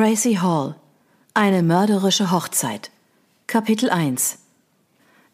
Tracy 0.00 0.36
Hall 0.36 0.76
Eine 1.34 1.62
mörderische 1.62 2.30
Hochzeit 2.30 2.90
Kapitel 3.46 3.90
1 3.90 4.38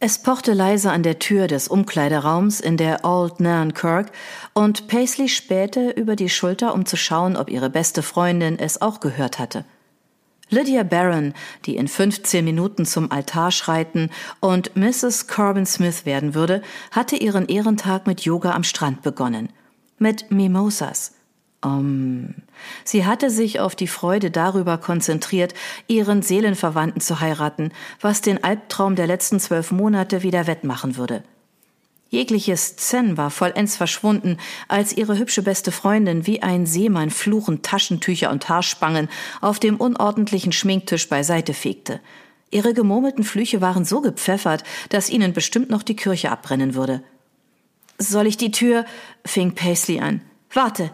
Es 0.00 0.18
pochte 0.18 0.54
leise 0.54 0.90
an 0.90 1.04
der 1.04 1.20
Tür 1.20 1.46
des 1.46 1.68
Umkleideraums 1.68 2.58
in 2.58 2.76
der 2.76 3.04
Old 3.04 3.38
Nairn 3.38 3.74
Kirk 3.74 4.10
und 4.54 4.88
Paisley 4.88 5.28
spähte 5.28 5.90
über 5.90 6.16
die 6.16 6.28
Schulter, 6.28 6.74
um 6.74 6.84
zu 6.84 6.96
schauen, 6.96 7.36
ob 7.36 7.48
ihre 7.48 7.70
beste 7.70 8.02
Freundin 8.02 8.58
es 8.58 8.82
auch 8.82 8.98
gehört 8.98 9.38
hatte. 9.38 9.64
Lydia 10.50 10.82
Barron, 10.82 11.32
die 11.66 11.76
in 11.76 11.86
15 11.86 12.44
Minuten 12.44 12.86
zum 12.86 13.12
Altar 13.12 13.52
schreiten 13.52 14.10
und 14.40 14.74
Mrs. 14.74 15.28
Corbin 15.28 15.66
Smith 15.66 16.06
werden 16.06 16.34
würde, 16.34 16.60
hatte 16.90 17.14
ihren 17.14 17.46
Ehrentag 17.46 18.08
mit 18.08 18.22
Yoga 18.22 18.50
am 18.50 18.64
Strand 18.64 19.02
begonnen. 19.02 19.48
Mit 20.00 20.32
Mimosas. 20.32 21.12
Um, 21.66 22.34
sie 22.84 23.06
hatte 23.06 23.28
sich 23.28 23.58
auf 23.58 23.74
die 23.74 23.88
Freude 23.88 24.30
darüber 24.30 24.78
konzentriert, 24.78 25.52
ihren 25.88 26.22
Seelenverwandten 26.22 27.00
zu 27.00 27.18
heiraten, 27.18 27.72
was 28.00 28.20
den 28.20 28.44
Albtraum 28.44 28.94
der 28.94 29.08
letzten 29.08 29.40
zwölf 29.40 29.72
Monate 29.72 30.22
wieder 30.22 30.46
wettmachen 30.46 30.96
würde. 30.96 31.24
Jegliches 32.08 32.76
Zen 32.76 33.16
war 33.16 33.30
vollends 33.30 33.76
verschwunden, 33.76 34.36
als 34.68 34.96
ihre 34.96 35.18
hübsche 35.18 35.42
beste 35.42 35.72
Freundin 35.72 36.24
wie 36.24 36.40
ein 36.40 36.66
Seemann 36.66 37.10
fluchend 37.10 37.64
Taschentücher 37.64 38.30
und 38.30 38.48
Haarspangen 38.48 39.08
auf 39.40 39.58
dem 39.58 39.76
unordentlichen 39.76 40.52
Schminktisch 40.52 41.08
beiseite 41.08 41.52
fegte. 41.52 41.98
Ihre 42.52 42.74
gemurmelten 42.74 43.24
Flüche 43.24 43.60
waren 43.60 43.84
so 43.84 44.00
gepfeffert, 44.02 44.62
dass 44.90 45.10
ihnen 45.10 45.32
bestimmt 45.32 45.68
noch 45.68 45.82
die 45.82 45.96
Kirche 45.96 46.30
abbrennen 46.30 46.76
würde. 46.76 47.02
Soll 47.98 48.28
ich 48.28 48.36
die 48.36 48.52
Tür? 48.52 48.84
fing 49.24 49.56
Paisley 49.56 49.98
an. 49.98 50.20
Warte, 50.52 50.92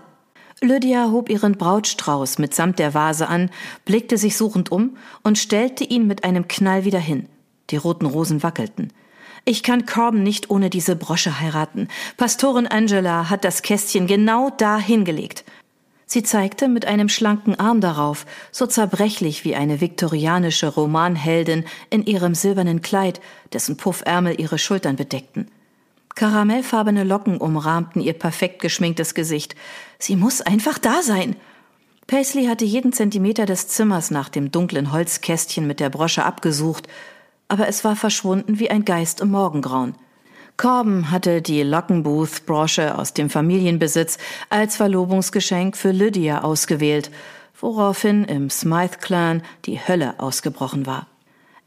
Lydia 0.62 1.11
hob 1.11 1.29
ihren 1.29 1.59
Brautstrauß 1.59 2.39
mitsamt 2.39 2.79
der 2.79 2.95
Vase 2.95 3.29
an, 3.29 3.51
blickte 3.84 4.16
sich 4.16 4.37
suchend 4.37 4.70
um 4.70 4.97
und 5.25 5.37
stellte 5.37 5.83
ihn 5.83 6.07
mit 6.07 6.23
einem 6.23 6.47
Knall 6.47 6.84
wieder 6.84 7.01
hin. 7.01 7.28
Die 7.70 7.77
roten 7.77 8.06
Rosen 8.06 8.45
wackelten. 8.45 8.92
Ich 9.45 9.64
kann 9.64 9.87
Corbin 9.87 10.22
nicht 10.22 10.50
ohne 10.50 10.70
diese 10.70 10.95
Brosche 10.95 11.41
heiraten. 11.41 11.89
Pastorin 12.17 12.69
Angela 12.69 13.28
hat 13.28 13.45
das 13.45 13.62
Kästchen 13.62 14.06
genau 14.06 14.50
da 14.50 14.78
hingelegt. 14.78 15.45
Sie 16.06 16.22
zeigte 16.22 16.69
mit 16.69 16.84
einem 16.84 17.09
schlanken 17.09 17.59
Arm 17.59 17.81
darauf, 17.81 18.25
so 18.53 18.67
zerbrechlich 18.67 19.44
wie 19.44 19.56
eine 19.56 19.81
viktorianische 19.81 20.69
Romanheldin 20.69 21.65
in 21.91 22.05
ihrem 22.06 22.37
silbernen 22.37 22.83
Kleid, 22.83 23.20
dessen 23.53 23.77
Puffärmel 23.77 24.39
ihre 24.41 24.59
Schultern 24.59 24.94
bedeckten. 24.94 25.48
Karamellfarbene 26.15 27.05
Locken 27.05 27.39
umrahmten 27.39 28.01
ihr 28.01 28.13
perfekt 28.13 28.61
geschminktes 28.61 29.15
Gesicht. 29.15 29.55
Sie 29.99 30.17
muss 30.17 30.41
einfach 30.41 30.79
da 30.79 31.03
sein. 31.03 31.37
Paisley 32.07 32.47
hatte 32.47 32.65
jeden 32.65 32.93
Zentimeter 32.93 33.47
des 33.47 33.69
Zimmers 33.69 34.11
nach 34.11 34.29
dem 34.29 34.51
dunklen 34.51 34.93
Holzkästchen 34.93 35.67
mit 35.67 35.81
der 35.81 35.89
Brosche 35.89 36.25
abgesucht, 36.25 36.89
aber 37.49 37.69
es 37.69 37.85
war 37.85 37.97
verschwunden 37.97 38.59
wie 38.59 38.71
ein 38.71 38.85
Geist 38.85 39.21
im 39.21 39.31
Morgengrauen. 39.31 39.95
Corbin 40.57 41.11
hatte 41.11 41.41
die 41.43 41.63
Lockenbooth-Brosche 41.63 42.99
aus 42.99 43.15
dem 43.15 43.31
Familienbesitz 43.31 44.19
als 44.51 44.77
Verlobungsgeschenk 44.77 45.77
für 45.77 45.93
Lydia 45.93 46.43
ausgewählt, 46.43 47.11
woraufhin 47.59 48.25
im 48.25 48.51
Smythe-Clan 48.51 49.43
die 49.65 49.81
Hölle 49.81 50.15
ausgebrochen 50.19 50.87
war. 50.87 51.07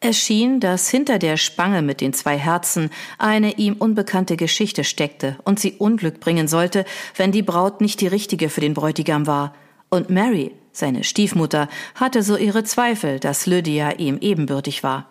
Es 0.08 0.20
schien, 0.20 0.60
dass 0.60 0.88
hinter 0.88 1.18
der 1.18 1.36
Spange 1.36 1.82
mit 1.82 2.00
den 2.00 2.14
zwei 2.14 2.38
Herzen 2.38 2.92
eine 3.18 3.58
ihm 3.58 3.74
unbekannte 3.74 4.38
Geschichte 4.38 4.84
steckte 4.84 5.36
und 5.46 5.60
sie 5.60 5.72
Unglück 5.80 6.20
bringen 6.20 6.48
sollte, 6.48 6.86
wenn 7.16 7.32
die 7.32 7.42
Braut 7.42 7.82
nicht 7.82 8.02
die 8.02 8.08
richtige 8.08 8.50
für 8.50 8.62
den 8.62 8.76
Bräutigam 8.76 9.26
war. 9.26 9.56
Und 9.90 10.12
Mary, 10.12 10.52
seine 10.72 11.04
Stiefmutter, 11.04 11.70
hatte 11.96 12.22
so 12.22 12.38
ihre 12.38 12.64
Zweifel, 12.64 13.20
dass 13.20 13.48
Lydia 13.48 13.94
ihm 13.94 14.20
ebenbürtig 14.22 14.84
war. 14.84 15.10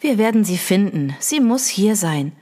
Wir 0.00 0.18
werden 0.18 0.44
sie 0.44 0.58
finden. 0.58 1.16
Sie 1.18 1.40
muss 1.40 1.66
hier 1.66 1.96
sein. 1.96 2.32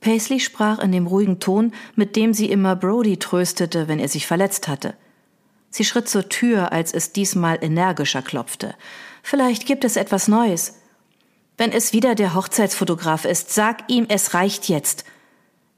Paisley 0.00 0.40
sprach 0.40 0.80
in 0.80 0.90
dem 0.90 1.06
ruhigen 1.06 1.38
Ton, 1.38 1.70
mit 1.94 2.16
dem 2.16 2.34
sie 2.34 2.50
immer 2.50 2.74
Brody 2.74 3.18
tröstete, 3.18 3.86
wenn 3.86 4.00
er 4.00 4.08
sich 4.08 4.26
verletzt 4.26 4.66
hatte. 4.66 4.94
Sie 5.70 5.84
schritt 5.84 6.08
zur 6.08 6.28
Tür, 6.28 6.72
als 6.72 6.92
es 6.92 7.12
diesmal 7.12 7.60
energischer 7.62 8.22
klopfte. 8.22 8.74
Vielleicht 9.22 9.64
gibt 9.64 9.84
es 9.84 9.94
etwas 9.94 10.26
Neues. 10.26 10.74
Wenn 11.58 11.72
es 11.72 11.92
wieder 11.92 12.14
der 12.14 12.34
Hochzeitsfotograf 12.34 13.24
ist, 13.24 13.52
sag 13.52 13.90
ihm, 13.90 14.06
es 14.08 14.32
reicht 14.32 14.68
jetzt. 14.68 15.04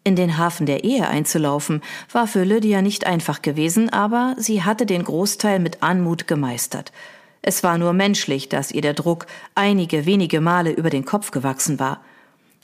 In 0.04 0.14
den 0.14 0.36
Hafen 0.36 0.66
der 0.66 0.84
Ehe 0.84 1.08
einzulaufen, 1.08 1.82
war 2.12 2.26
für 2.26 2.44
Lydia 2.44 2.82
nicht 2.82 3.06
einfach 3.06 3.40
gewesen, 3.40 3.88
aber 3.88 4.34
sie 4.36 4.62
hatte 4.62 4.84
den 4.84 5.04
Großteil 5.04 5.58
mit 5.58 5.82
Anmut 5.82 6.26
gemeistert. 6.26 6.92
Es 7.40 7.62
war 7.62 7.78
nur 7.78 7.94
menschlich, 7.94 8.50
dass 8.50 8.72
ihr 8.72 8.82
der 8.82 8.92
Druck 8.92 9.26
einige 9.54 10.04
wenige 10.04 10.42
Male 10.42 10.70
über 10.70 10.90
den 10.90 11.06
Kopf 11.06 11.30
gewachsen 11.30 11.78
war. 11.78 12.04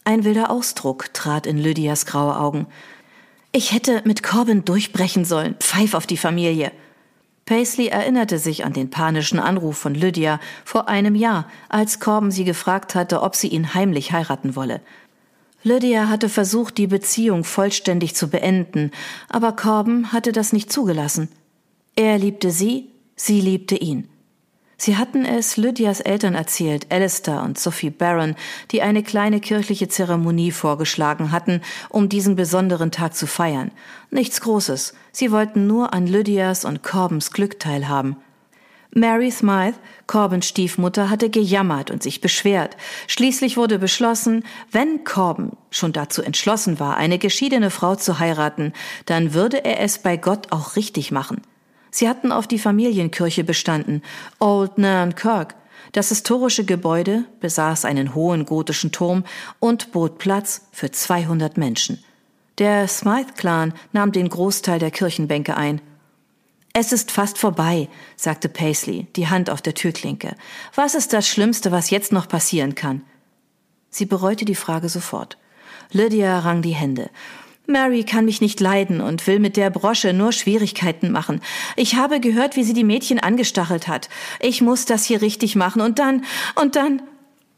Ein 0.05 0.25
wilder 0.25 0.51
Ausdruck 0.51 1.15
trat 1.15 1.47
in 1.47 1.57
Lydias 1.57 2.05
graue 2.05 2.39
Augen. 2.39 2.67
Ich 3.51 3.73
hätte 3.73 4.03
mit 4.05 4.23
Corbin 4.23 4.67
durchbrechen 4.67 5.25
sollen. 5.25 5.55
Pfeif 5.59 5.95
auf 5.95 6.07
die 6.07 6.19
Familie. 6.19 6.71
Paisley 7.47 7.87
erinnerte 7.87 8.41
sich 8.41 8.65
an 8.65 8.73
den 8.73 8.91
panischen 8.91 9.39
Anruf 9.39 9.79
von 9.79 9.95
Lydia 9.95 10.41
vor 10.65 10.89
einem 10.89 11.15
Jahr, 11.15 11.49
als 11.69 12.01
Corbin 12.01 12.33
sie 12.33 12.43
gefragt 12.43 12.97
hatte, 12.97 13.23
ob 13.23 13.37
sie 13.37 13.47
ihn 13.47 13.73
heimlich 13.73 14.11
heiraten 14.11 14.57
wolle. 14.57 14.81
Lydia 15.63 16.09
hatte 16.09 16.29
versucht, 16.29 16.77
die 16.77 16.89
Beziehung 16.89 17.45
vollständig 17.45 18.17
zu 18.17 18.29
beenden, 18.29 18.91
aber 19.29 19.53
Corbin 19.53 20.13
hatte 20.13 20.33
das 20.33 20.53
nicht 20.53 20.73
zugelassen. 20.73 21.29
Er 21.95 22.19
liebte 22.19 22.51
sie, 22.51 22.91
sie 23.15 23.41
liebte 23.41 23.77
ihn. 23.77 24.09
Sie 24.79 24.99
hatten 24.99 25.25
es 25.25 25.57
Lydias 25.57 26.01
Eltern 26.01 26.35
erzählt, 26.35 26.87
Alistair 26.93 27.43
und 27.43 27.59
Sophie 27.59 27.89
Barron, 27.91 28.37
die 28.73 28.83
eine 28.83 29.03
kleine 29.03 29.41
kirchliche 29.41 29.89
Zeremonie 29.89 30.51
vorgeschlagen 30.51 31.33
hatten, 31.33 31.63
um 31.89 32.11
diesen 32.11 32.37
besonderen 32.37 32.91
Tag 32.91 33.17
zu 33.17 33.27
feiern. 33.27 33.71
Nichts 34.11 34.43
Großes. 34.43 34.93
Sie 35.13 35.33
wollten 35.33 35.67
nur 35.67 35.95
an 35.95 36.07
Lydias 36.07 36.67
und 36.67 36.83
Corbins 36.83 37.31
Glück 37.31 37.59
teilhaben. 37.59 38.17
Mary 38.95 39.31
Smythe, 39.31 39.79
Corbins 40.07 40.47
Stiefmutter, 40.47 41.11
hatte 41.11 41.31
gejammert 41.31 41.91
und 41.91 42.03
sich 42.03 42.21
beschwert. 42.21 42.77
Schließlich 43.09 43.57
wurde 43.57 43.79
beschlossen, 43.79 44.45
wenn 44.73 45.05
Corbin 45.05 45.53
schon 45.71 45.93
dazu 45.93 46.23
entschlossen 46.23 46.81
war, 46.81 46.97
eine 46.97 47.19
geschiedene 47.19 47.71
Frau 47.71 47.95
zu 47.97 48.19
heiraten, 48.19 48.73
dann 49.07 49.35
würde 49.35 49.65
er 49.65 49.81
es 49.81 49.99
bei 49.99 50.17
Gott 50.17 50.51
auch 50.51 50.77
richtig 50.77 51.13
machen. 51.13 51.43
Sie 51.97 52.11
hatten 52.11 52.31
auf 52.31 52.47
die 52.47 52.59
Familienkirche 52.59 53.43
bestanden, 53.43 54.03
Old 54.39 54.77
Nairn 54.77 55.15
Kirk. 55.15 55.55
Das 55.93 56.11
historische 56.11 56.67
Gebäude 56.67 57.25
besaß 57.41 57.87
einen 57.87 58.15
hohen 58.15 58.45
gotischen 58.45 58.93
Turm 58.93 59.25
und 59.61 59.93
bot 59.93 60.19
Platz 60.19 60.69
für 60.73 60.91
200 60.91 61.57
Menschen. 61.57 62.05
Der 62.59 62.87
Smythe-Clan 62.87 63.73
nahm 63.95 64.13
den 64.13 64.29
Großteil 64.29 64.79
der 64.79 64.91
Kirchenbänke 64.91 65.57
ein. 65.57 65.81
Es 66.75 66.93
ist 66.93 67.13
fast 67.13 67.39
vorbei, 67.39 67.89
sagte 68.15 68.51
Paisley, 68.51 69.07
die 69.17 69.29
Hand 69.29 69.49
auf 69.49 69.63
der 69.63 69.73
Türklinke. 69.73 70.37
Was 70.75 70.95
ist 70.95 71.15
das 71.15 71.27
Schlimmste, 71.27 71.73
was 71.73 71.89
jetzt 71.89 72.13
noch 72.13 72.29
passieren 72.29 72.75
kann? 72.75 73.01
Sie 73.89 74.05
bereute 74.05 74.45
die 74.45 74.55
Frage 74.55 74.91
sofort. 74.91 75.39
Lydia 75.93 76.41
rang 76.41 76.61
die 76.61 76.75
Hände. 76.75 77.09
Mary 77.67 78.05
kann 78.05 78.25
mich 78.25 78.41
nicht 78.41 78.61
leiden 78.61 79.01
und 79.01 79.27
will 79.27 79.41
mit 79.41 79.57
der 79.57 79.71
Brosche 79.71 80.13
nur 80.13 80.33
Schwierigkeiten 80.33 81.11
machen. 81.11 81.41
Ich 81.75 81.97
habe 81.97 82.21
gehört, 82.21 82.57
wie 82.57 82.65
sie 82.65 82.75
die 82.75 82.85
Mädchen 82.85 83.19
angestachelt 83.19 83.89
hat. 83.89 84.09
Ich 84.41 84.63
muss 84.63 84.85
das 84.85 85.05
hier 85.05 85.21
richtig 85.21 85.57
machen 85.57 85.83
und 85.83 85.99
dann, 85.99 86.25
und 86.55 86.77
dann. 86.77 87.03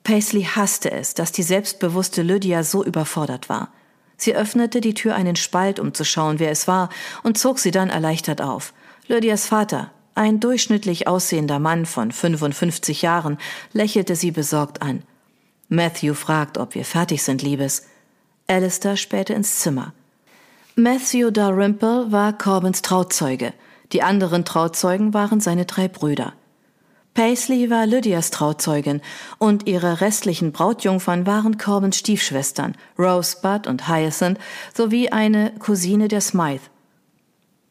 Paisley 0.04 0.44
hasste 0.44 0.90
es, 0.90 1.12
dass 1.12 1.32
die 1.32 1.42
selbstbewusste 1.42 2.22
Lydia 2.22 2.62
so 2.62 2.82
überfordert 2.82 3.50
war. 3.50 3.72
Sie 4.16 4.34
öffnete 4.34 4.80
die 4.80 4.94
Tür 4.94 5.14
einen 5.14 5.36
Spalt, 5.36 5.78
um 5.78 5.92
zu 5.92 6.04
schauen, 6.04 6.38
wer 6.38 6.50
es 6.50 6.66
war, 6.66 6.88
und 7.22 7.38
zog 7.38 7.58
sie 7.58 7.70
dann 7.70 7.90
erleichtert 7.90 8.40
auf. 8.40 8.72
Lydias 9.06 9.46
Vater, 9.46 9.92
ein 10.14 10.40
durchschnittlich 10.40 11.06
aussehender 11.06 11.58
Mann 11.58 11.86
von 11.86 12.10
55 12.10 13.02
Jahren, 13.02 13.38
lächelte 13.72 14.16
sie 14.16 14.30
besorgt 14.30 14.82
an. 14.82 15.02
Matthew 15.68 16.14
fragt, 16.14 16.58
ob 16.58 16.74
wir 16.74 16.84
fertig 16.84 17.22
sind, 17.22 17.42
Liebes. 17.42 17.86
Alistair 18.50 18.96
spähte 18.96 19.34
ins 19.34 19.60
Zimmer. 19.60 19.92
Matthew 20.74 21.30
Dalrymple 21.30 22.10
war 22.10 22.32
Corbins 22.32 22.80
Trauzeuge. 22.80 23.52
Die 23.92 24.02
anderen 24.02 24.46
Trauzeugen 24.46 25.12
waren 25.12 25.40
seine 25.40 25.66
drei 25.66 25.86
Brüder. 25.86 26.32
Paisley 27.12 27.68
war 27.68 27.84
Lydias 27.84 28.30
Trauzeugin 28.30 29.02
und 29.36 29.66
ihre 29.66 30.00
restlichen 30.00 30.52
Brautjungfern 30.52 31.26
waren 31.26 31.58
Corbins 31.58 31.98
Stiefschwestern, 31.98 32.74
Rosebud 32.98 33.66
und 33.66 33.86
Hyacinth, 33.86 34.38
sowie 34.74 35.10
eine 35.10 35.52
Cousine 35.58 36.08
der 36.08 36.22
Smythe. 36.22 36.70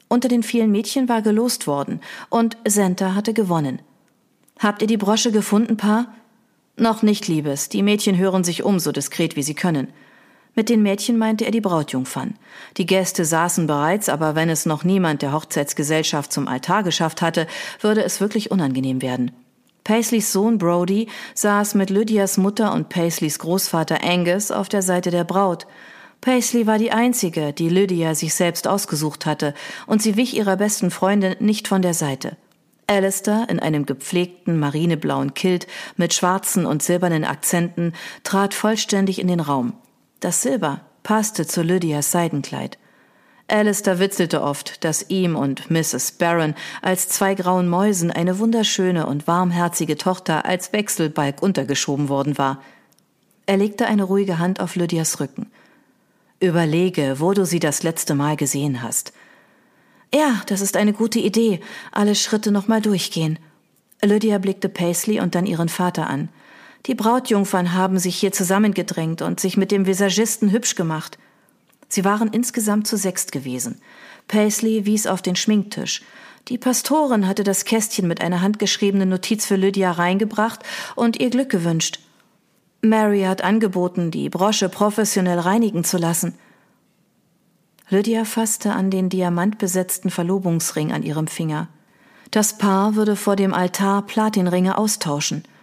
Unter 0.10 0.28
den 0.28 0.44
vielen 0.44 0.72
Mädchen 0.72 1.10
war 1.10 1.24
gelost 1.24 1.66
worden 1.66 2.02
und 2.30 2.56
Senta 2.68 3.16
hatte 3.16 3.34
gewonnen. 3.34 3.82
Habt 4.60 4.84
ihr 4.84 4.88
die 4.88 4.98
Brosche 4.98 5.32
gefunden, 5.32 5.78
Paar? 5.78 6.14
Noch 6.76 7.02
nicht, 7.02 7.28
Liebes. 7.28 7.70
Die 7.70 7.82
Mädchen 7.82 8.18
hören 8.18 8.44
sich 8.44 8.62
um 8.64 8.80
so 8.80 8.92
diskret 8.92 9.36
wie 9.36 9.44
sie 9.44 9.56
können. 9.56 9.88
Mit 10.58 10.70
den 10.70 10.82
Mädchen 10.82 11.20
meinte 11.20 11.46
er 11.46 11.52
die 11.52 11.62
Brautjungfern. 11.62 12.34
Die 12.78 12.88
Gäste 12.88 13.26
saßen 13.26 13.68
bereits, 13.68 14.10
aber 14.10 14.34
wenn 14.34 14.50
es 14.50 14.66
noch 14.66 14.84
niemand 14.84 15.22
der 15.22 15.32
Hochzeitsgesellschaft 15.32 16.34
zum 16.34 16.48
Altar 16.48 16.82
geschafft 16.82 17.22
hatte, 17.22 17.46
würde 17.80 18.04
es 18.04 18.20
wirklich 18.20 18.50
unangenehm 18.50 19.04
werden. 19.04 19.32
Paisleys 19.84 20.34
Sohn 20.34 20.58
Brody 20.58 21.10
saß 21.36 21.76
mit 21.76 21.92
Lydias 21.92 22.38
Mutter 22.38 22.74
und 22.74 22.90
Paisleys 22.90 23.38
Großvater 23.38 24.04
Angus 24.04 24.50
auf 24.50 24.68
der 24.68 24.82
Seite 24.82 25.12
der 25.12 25.26
Braut. 25.26 25.68
Paisley 26.22 26.66
war 26.66 26.80
die 26.80 26.92
einzige, 26.92 27.54
die 27.54 27.70
Lydia 27.70 28.16
sich 28.16 28.34
selbst 28.34 28.68
ausgesucht 28.68 29.28
hatte, 29.28 29.54
und 29.86 30.02
sie 30.02 30.18
wich 30.18 30.36
ihrer 30.36 30.58
besten 30.58 30.90
Freundin 30.90 31.36
nicht 31.40 31.68
von 31.68 31.84
der 31.84 31.94
Seite. 31.94 32.36
Alistair 32.88 33.46
in 33.50 33.60
einem 33.60 33.86
gepflegten 33.86 34.58
marineblauen 34.58 35.36
Kilt 35.36 35.68
mit 35.98 36.16
schwarzen 36.16 36.66
und 36.66 36.82
silbernen 36.82 37.26
Akzenten 37.26 37.94
trat 38.24 38.56
vollständig 38.56 39.20
in 39.20 39.28
den 39.28 39.40
Raum. 39.40 39.74
Das 40.20 40.42
Silber 40.42 40.82
passte 41.04 41.46
zu 41.46 41.62
Lydias 41.62 42.12
Seidenkleid. 42.12 42.78
Alistair 43.48 44.00
witzelte 44.00 44.42
oft, 44.42 44.84
dass 44.84 45.10
ihm 45.10 45.36
und 45.36 45.70
Mrs. 45.72 46.14
Barron 46.14 46.54
als 46.82 47.08
zwei 47.08 47.34
grauen 47.34 47.70
Mäusen 47.70 48.12
eine 48.12 48.40
wunderschöne 48.40 49.06
und 49.06 49.26
warmherzige 49.28 49.96
Tochter 49.96 50.46
als 50.46 50.74
Wechselbalg 50.74 51.42
untergeschoben 51.42 52.10
worden 52.10 52.38
war. 52.38 52.62
Er 53.46 53.56
legte 53.56 53.86
eine 53.88 54.04
ruhige 54.04 54.40
Hand 54.40 54.60
auf 54.60 54.76
Lydias 54.76 55.22
Rücken. 55.22 55.50
Überlege, 56.42 57.20
wo 57.20 57.34
du 57.34 57.46
sie 57.46 57.60
das 57.60 57.84
letzte 57.84 58.14
Mal 58.16 58.36
gesehen 58.36 58.84
hast. 58.84 59.14
Ja, 60.14 60.42
das 60.48 60.62
ist 60.62 60.76
eine 60.76 60.94
gute 60.94 61.20
Idee. 61.20 61.62
Alle 61.92 62.16
Schritte 62.16 62.52
nochmal 62.52 62.82
durchgehen. 62.82 63.40
Lydia 64.04 64.38
blickte 64.38 64.68
Paisley 64.68 65.20
und 65.22 65.36
dann 65.36 65.46
ihren 65.46 65.70
Vater 65.70 66.08
an. 66.08 66.30
Die 66.88 66.96
Brautjungfern 66.96 67.74
haben 67.74 68.00
sich 68.00 68.16
hier 68.16 68.32
zusammengedrängt 68.32 69.22
und 69.22 69.42
sich 69.42 69.58
mit 69.58 69.72
dem 69.72 69.86
Visagisten 69.86 70.52
hübsch 70.52 70.76
gemacht. 70.76 71.18
Sie 71.90 72.06
waren 72.06 72.30
insgesamt 72.30 72.88
zu 72.88 72.96
sechst 72.96 73.34
gewesen. 73.34 73.82
Paisley 74.30 74.86
wies 74.86 75.06
auf 75.06 75.22
den 75.22 75.36
Schminktisch. 75.36 76.02
Die 76.48 76.58
Pastorin 76.58 77.28
hatte 77.28 77.44
das 77.44 77.66
Kästchen 77.66 78.08
mit 78.08 78.22
einer 78.22 78.42
handgeschriebenen 78.42 79.10
Notiz 79.10 79.46
für 79.46 79.58
Lydia 79.58 79.92
reingebracht 79.92 80.62
und 80.96 81.20
ihr 81.20 81.30
Glück 81.30 81.50
gewünscht. 81.50 82.00
Mary 82.82 83.24
hat 83.24 83.44
angeboten, 83.44 84.10
die 84.10 84.30
Brosche 84.30 84.70
professionell 84.70 85.40
reinigen 85.40 85.84
zu 85.84 85.98
lassen. 85.98 86.36
Lydia 87.90 88.24
fasste 88.24 88.72
an 88.72 88.92
den 88.92 89.10
diamantbesetzten 89.10 90.10
Verlobungsring 90.10 90.94
an 90.94 91.04
ihrem 91.04 91.28
Finger. 91.28 91.68
Das 92.32 92.58
Paar 92.58 92.96
würde 92.96 93.18
vor 93.18 93.36
dem 93.36 93.54
Altar 93.54 94.04
Platinringe 94.04 94.78
austauschen– 94.78 95.44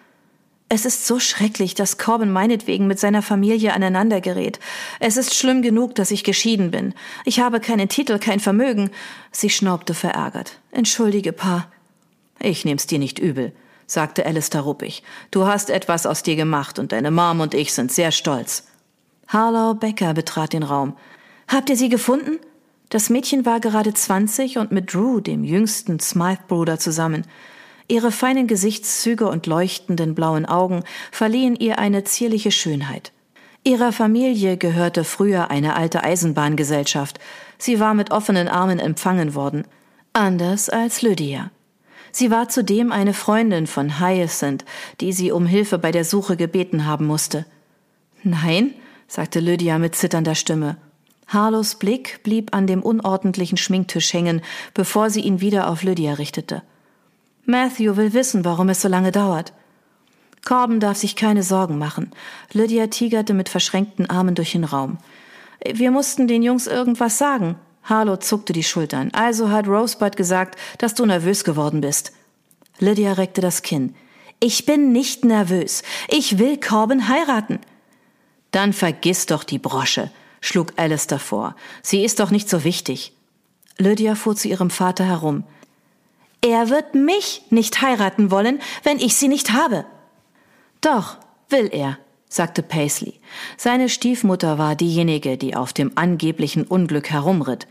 es 0.69 0.87
ist 0.87 1.07
so 1.07 1.21
schrecklich, 1.21 1.75
dass 1.75 1.99
Corbin 1.99 2.33
meinetwegen 2.33 2.87
mit 2.87 2.99
seiner 2.99 3.23
Familie 3.23 3.75
aneinander 3.75 4.21
gerät. 4.21 4.59
Es 4.99 5.17
ist 5.17 5.35
schlimm 5.35 5.63
genug, 5.63 5.95
dass 5.95 6.11
ich 6.11 6.25
geschieden 6.25 6.71
bin. 6.71 6.95
Ich 7.25 7.41
habe 7.41 7.61
keinen 7.61 7.89
Titel, 7.89 8.19
kein 8.19 8.41
Vermögen. 8.41 8.91
Sie 9.31 9.51
schnaubte 9.51 9.95
verärgert. 9.95 10.59
Entschuldige, 10.73 11.33
Pa. 11.33 11.69
Ich 12.41 12.65
nehm's 12.65 12.87
dir 12.87 12.99
nicht 12.99 13.19
übel, 13.19 13.53
sagte 13.87 14.27
Alistair 14.27 14.63
ruppig. 14.63 15.03
Du 15.31 15.47
hast 15.47 15.71
etwas 15.71 16.07
aus 16.07 16.23
dir 16.23 16.37
gemacht 16.37 16.79
und 16.79 16.93
deine 16.93 17.11
Mom 17.11 17.41
und 17.41 17.55
ich 17.55 17.73
sind 17.73 17.93
sehr 17.93 18.11
stolz. 18.11 18.65
Harlow 19.29 19.75
Becker 19.75 20.15
betrat 20.15 20.53
den 20.53 20.63
Raum. 20.63 20.97
Habt 21.47 21.71
ihr 21.71 21.77
sie 21.77 21.89
gefunden? 21.89 22.39
Das 22.89 23.11
Mädchen 23.11 23.47
war 23.47 23.61
gerade 23.61 23.95
zwanzig 23.95 24.59
und 24.59 24.73
mit 24.73 24.93
Drew, 24.93 25.21
dem 25.21 25.45
jüngsten 25.45 26.01
Smythe-Bruder, 26.01 26.79
zusammen. 26.79 27.27
Ihre 27.87 28.13
feinen 28.13 28.47
Gesichtszüge 28.47 29.29
und 29.29 29.47
leuchtenden 29.47 30.15
blauen 30.15 30.47
Augen 30.47 30.85
verliehen 31.13 31.55
ihr 31.57 31.79
eine 31.79 32.05
zierliche 32.05 32.51
Schönheit. 32.51 33.13
Ihrer 33.63 33.93
Familie 33.93 34.57
gehörte 34.57 35.05
früher 35.05 35.51
eine 35.51 35.77
alte 35.77 36.03
Eisenbahngesellschaft. 36.03 37.19
Sie 37.59 37.81
war 37.81 37.95
mit 37.95 38.11
offenen 38.11 38.49
Armen 38.49 38.79
empfangen 38.79 39.35
worden. 39.35 39.65
Anders 40.13 40.69
als 40.69 41.03
Lydia. 41.03 41.51
Sie 42.13 42.31
war 42.31 42.49
zudem 42.49 42.93
eine 42.93 43.13
Freundin 43.13 43.67
von 43.67 43.99
Hyacinth, 43.99 44.65
die 45.01 45.13
sie 45.13 45.33
um 45.33 45.47
Hilfe 45.47 45.79
bei 45.79 45.91
der 45.91 46.05
Suche 46.05 46.37
gebeten 46.37 46.87
haben 46.87 47.07
musste. 47.07 47.45
Nein, 48.23 48.75
sagte 49.09 49.41
Lydia 49.41 49.79
mit 49.79 49.95
zitternder 49.95 50.35
Stimme. 50.35 50.77
Harlows 51.27 51.75
Blick 51.75 52.23
blieb 52.23 52.55
an 52.55 52.67
dem 52.67 52.83
unordentlichen 52.83 53.59
Schminktisch 53.59 54.13
hängen, 54.13 54.43
bevor 54.75 55.11
sie 55.11 55.23
ihn 55.23 55.41
wieder 55.41 55.69
auf 55.69 55.83
Lydia 55.83 56.15
richtete. 56.15 56.63
Matthew 57.47 57.97
will 57.97 58.13
wissen, 58.13 58.45
warum 58.45 58.69
es 58.71 58.81
so 58.81 58.89
lange 58.89 59.13
dauert. 59.13 59.53
Corbin 60.45 60.81
darf 60.81 60.99
sich 60.99 61.17
keine 61.17 61.43
Sorgen 61.43 61.79
machen. 61.79 62.11
Lydia 62.53 62.87
tigerte 62.87 63.35
mit 63.35 63.49
verschränkten 63.49 64.09
Armen 64.09 64.35
durch 64.35 64.53
den 64.53 64.65
Raum. 64.65 64.99
Wir 65.65 65.91
mussten 65.91 66.29
den 66.29 66.43
Jungs 66.43 66.67
irgendwas 66.67 67.19
sagen. 67.19 67.57
Harlow 67.83 68.17
zuckte 68.17 68.53
die 68.53 68.63
Schultern. 68.63 69.11
Also 69.13 69.51
hat 69.51 69.67
Rosebud 69.67 70.17
gesagt, 70.17 70.59
dass 70.79 70.95
du 70.95 71.07
nervös 71.07 71.45
geworden 71.45 71.81
bist. 71.81 72.13
Lydia 72.79 73.13
reckte 73.13 73.41
das 73.41 73.63
Kinn. 73.63 73.95
Ich 74.41 74.67
bin 74.67 74.93
nicht 74.93 75.25
nervös. 75.25 75.83
Ich 76.09 76.39
will 76.39 76.59
Corbin 76.59 77.09
heiraten. 77.09 77.61
Dann 78.51 78.73
vergiss 78.73 79.27
doch 79.27 79.45
die 79.45 79.59
Brosche, 79.59 80.11
schlug 80.41 80.73
Alistair 80.77 81.19
vor. 81.19 81.57
Sie 81.83 82.05
ist 82.05 82.21
doch 82.21 82.31
nicht 82.31 82.49
so 82.49 82.65
wichtig. 82.65 83.13
Lydia 83.79 84.15
fuhr 84.15 84.37
zu 84.37 84.49
ihrem 84.49 84.71
Vater 84.71 85.05
herum. 85.05 85.45
Er 86.45 86.69
wird 86.69 86.95
mich 86.95 87.41
nicht 87.49 87.81
heiraten 87.81 88.31
wollen, 88.31 88.61
wenn 88.83 88.99
ich 88.99 89.17
sie 89.17 89.29
nicht 89.29 89.53
habe. 89.53 89.87
Doch, 90.83 91.17
will 91.49 91.71
er, 91.73 91.97
sagte 92.29 92.63
Paisley. 92.63 93.19
Seine 93.57 93.89
Stiefmutter 93.89 94.59
war 94.59 94.77
diejenige, 94.77 95.39
die 95.39 95.57
auf 95.57 95.73
dem 95.73 95.93
angeblichen 95.95 96.65
Unglück 96.65 97.09
herumritt. 97.09 97.67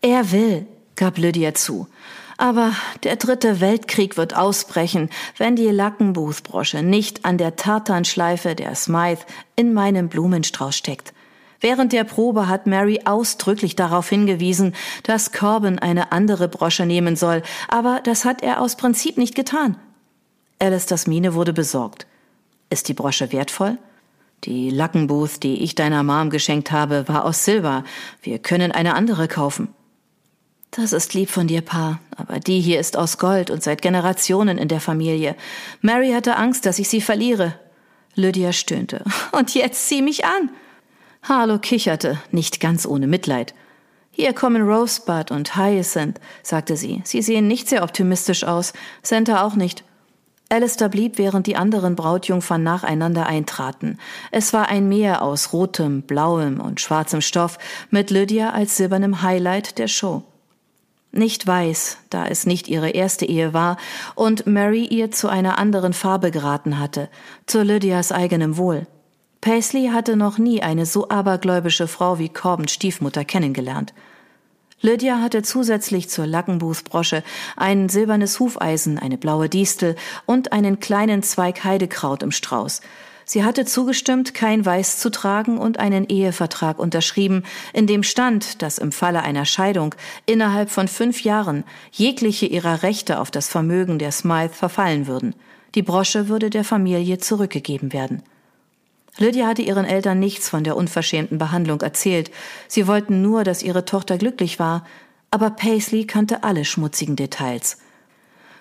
Er 0.00 0.30
will, 0.30 0.68
gab 0.94 1.18
Lydia 1.18 1.54
zu. 1.54 1.88
Aber 2.36 2.72
der 3.02 3.16
dritte 3.16 3.60
Weltkrieg 3.60 4.16
wird 4.16 4.36
ausbrechen, 4.36 5.10
wenn 5.36 5.56
die 5.56 5.66
Lackenbooth-Brosche 5.66 6.84
nicht 6.84 7.24
an 7.24 7.36
der 7.36 7.56
Tartanschleife 7.56 8.54
der 8.54 8.76
Smythe 8.76 9.26
in 9.56 9.74
meinem 9.74 10.08
Blumenstrauß 10.08 10.76
steckt. 10.76 11.12
Während 11.60 11.92
der 11.92 12.04
Probe 12.04 12.46
hat 12.46 12.66
Mary 12.66 13.00
ausdrücklich 13.04 13.74
darauf 13.74 14.08
hingewiesen, 14.08 14.74
dass 15.02 15.32
Corbin 15.32 15.78
eine 15.78 16.12
andere 16.12 16.48
Brosche 16.48 16.86
nehmen 16.86 17.16
soll, 17.16 17.42
aber 17.68 18.00
das 18.04 18.24
hat 18.24 18.42
er 18.42 18.60
aus 18.60 18.76
Prinzip 18.76 19.18
nicht 19.18 19.34
getan. 19.34 19.76
Alistairs 20.60 21.06
Miene 21.06 21.34
wurde 21.34 21.52
besorgt. 21.52 22.06
Ist 22.70 22.88
die 22.88 22.94
Brosche 22.94 23.32
wertvoll? 23.32 23.78
Die 24.44 24.70
Lackenbooth, 24.70 25.42
die 25.42 25.62
ich 25.62 25.74
deiner 25.74 26.04
Mom 26.04 26.30
geschenkt 26.30 26.70
habe, 26.70 27.08
war 27.08 27.24
aus 27.24 27.44
Silber. 27.44 27.82
Wir 28.22 28.38
können 28.38 28.70
eine 28.70 28.94
andere 28.94 29.26
kaufen. 29.26 29.74
Das 30.70 30.92
ist 30.92 31.14
lieb 31.14 31.30
von 31.30 31.48
dir, 31.48 31.62
Pa, 31.62 31.98
aber 32.16 32.38
die 32.38 32.60
hier 32.60 32.78
ist 32.78 32.96
aus 32.96 33.18
Gold 33.18 33.50
und 33.50 33.62
seit 33.62 33.82
Generationen 33.82 34.58
in 34.58 34.68
der 34.68 34.80
Familie. 34.80 35.34
Mary 35.80 36.12
hatte 36.12 36.36
Angst, 36.36 36.66
dass 36.66 36.78
ich 36.78 36.88
sie 36.88 37.00
verliere. 37.00 37.54
Lydia 38.14 38.52
stöhnte. 38.52 39.02
Und 39.32 39.54
jetzt 39.54 39.86
zieh 39.86 40.02
mich 40.02 40.24
an. 40.24 40.50
Harlow 41.22 41.58
kicherte, 41.58 42.18
nicht 42.30 42.60
ganz 42.60 42.86
ohne 42.86 43.06
Mitleid. 43.06 43.54
Hier 44.10 44.32
kommen 44.32 44.62
Rosebud 44.62 45.30
und 45.30 45.56
Hyacinth, 45.56 46.20
sagte 46.42 46.76
sie. 46.76 47.02
Sie 47.04 47.22
sehen 47.22 47.46
nicht 47.46 47.68
sehr 47.68 47.82
optimistisch 47.82 48.44
aus. 48.44 48.72
Santa 49.02 49.44
auch 49.44 49.54
nicht. 49.54 49.84
Alistair 50.48 50.88
blieb, 50.88 51.18
während 51.18 51.46
die 51.46 51.56
anderen 51.56 51.94
Brautjungfern 51.94 52.62
nacheinander 52.62 53.26
eintraten. 53.26 53.98
Es 54.30 54.52
war 54.52 54.68
ein 54.70 54.88
Meer 54.88 55.22
aus 55.22 55.52
rotem, 55.52 56.02
blauem 56.02 56.58
und 56.58 56.80
schwarzem 56.80 57.20
Stoff, 57.20 57.58
mit 57.90 58.10
Lydia 58.10 58.50
als 58.50 58.76
silbernem 58.76 59.22
Highlight 59.22 59.78
der 59.78 59.88
Show. 59.88 60.24
Nicht 61.12 61.46
weiß, 61.46 61.98
da 62.10 62.26
es 62.26 62.46
nicht 62.46 62.68
ihre 62.68 62.90
erste 62.90 63.24
Ehe 63.24 63.52
war 63.54 63.76
und 64.14 64.46
Mary 64.46 64.84
ihr 64.84 65.10
zu 65.10 65.28
einer 65.28 65.58
anderen 65.58 65.92
Farbe 65.92 66.30
geraten 66.30 66.78
hatte, 66.78 67.08
zu 67.46 67.62
Lydias 67.62 68.10
eigenem 68.10 68.56
Wohl. 68.56 68.86
Paisley 69.40 69.90
hatte 69.92 70.16
noch 70.16 70.38
nie 70.38 70.62
eine 70.62 70.84
so 70.84 71.08
abergläubische 71.08 71.86
Frau 71.86 72.18
wie 72.18 72.28
Corbens 72.28 72.72
Stiefmutter 72.72 73.24
kennengelernt. 73.24 73.94
Lydia 74.80 75.20
hatte 75.20 75.42
zusätzlich 75.42 76.08
zur 76.08 76.26
Lackenbußbrosche 76.26 77.24
ein 77.56 77.88
silbernes 77.88 78.38
Hufeisen, 78.38 78.98
eine 78.98 79.18
blaue 79.18 79.48
Distel 79.48 79.96
und 80.24 80.52
einen 80.52 80.78
kleinen 80.78 81.22
Zweig 81.22 81.64
Heidekraut 81.64 82.22
im 82.22 82.30
Strauß. 82.30 82.80
Sie 83.24 83.44
hatte 83.44 83.64
zugestimmt, 83.64 84.32
kein 84.34 84.64
Weiß 84.64 84.98
zu 84.98 85.10
tragen 85.10 85.58
und 85.58 85.78
einen 85.78 86.08
Ehevertrag 86.08 86.78
unterschrieben, 86.78 87.42
in 87.74 87.86
dem 87.86 88.02
stand, 88.02 88.62
dass 88.62 88.78
im 88.78 88.90
Falle 88.90 89.22
einer 89.22 89.44
Scheidung 89.44 89.94
innerhalb 90.26 90.70
von 90.70 90.88
fünf 90.88 91.22
Jahren 91.24 91.64
jegliche 91.92 92.46
ihrer 92.46 92.82
Rechte 92.82 93.20
auf 93.20 93.30
das 93.30 93.48
Vermögen 93.48 93.98
der 93.98 94.12
Smythe 94.12 94.54
verfallen 94.54 95.06
würden. 95.06 95.34
Die 95.74 95.82
Brosche 95.82 96.28
würde 96.28 96.50
der 96.50 96.64
Familie 96.64 97.18
zurückgegeben 97.18 97.92
werden. 97.92 98.22
Lydia 99.18 99.46
hatte 99.46 99.62
ihren 99.62 99.84
Eltern 99.84 100.18
nichts 100.18 100.48
von 100.48 100.64
der 100.64 100.76
unverschämten 100.76 101.38
Behandlung 101.38 101.80
erzählt. 101.80 102.30
Sie 102.68 102.86
wollten 102.86 103.20
nur, 103.20 103.44
dass 103.44 103.62
ihre 103.62 103.84
Tochter 103.84 104.16
glücklich 104.16 104.58
war. 104.58 104.86
Aber 105.30 105.50
Paisley 105.50 106.06
kannte 106.06 106.44
alle 106.44 106.64
schmutzigen 106.64 107.16
Details. 107.16 107.78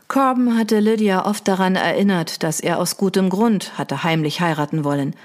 Corbin 0.07 0.57
hatte 0.57 0.79
Lydia 0.79 1.25
oft 1.25 1.47
daran 1.47 1.75
erinnert, 1.75 2.43
dass 2.43 2.59
er 2.59 2.79
aus 2.79 2.97
gutem 2.97 3.29
Grund 3.29 3.77
hatte 3.77 4.03
heimlich 4.03 4.41
heiraten 4.41 4.83
wollen. 4.83 5.15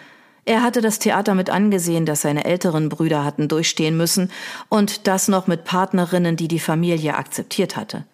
Er 0.44 0.62
hatte 0.62 0.80
das 0.80 0.98
Theater 0.98 1.34
mit 1.34 1.50
angesehen, 1.50 2.04
das 2.04 2.22
seine 2.22 2.44
älteren 2.44 2.88
Brüder 2.88 3.24
hatten 3.24 3.46
durchstehen 3.46 3.96
müssen, 3.96 4.30
und 4.68 5.06
das 5.06 5.28
noch 5.28 5.46
mit 5.46 5.64
Partnerinnen, 5.64 6.36
die 6.36 6.48
die 6.48 6.58
Familie 6.58 7.16
akzeptiert 7.16 7.76
hatte. 7.76 8.04